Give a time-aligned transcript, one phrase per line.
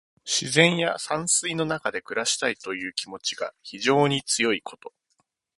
[0.25, 4.93] 自然や山水の中で暮らしたいという気持ちが非常に強いこと。